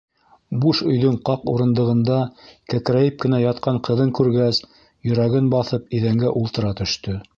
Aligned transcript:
Буш 0.61 0.79
өйҙөң 0.91 1.17
ҡаҡ 1.29 1.43
урындығында 1.51 2.17
кәкрәйеп 2.75 3.19
кенә 3.25 3.41
ятҡан 3.43 3.77
ҡыҙын 3.89 4.15
күргәс, 4.21 4.63
йөрәген 5.11 5.53
баҫып, 5.57 5.87
иҙәнгә 6.01 6.33
ултыра 6.43 6.73
төштө. 6.83 7.21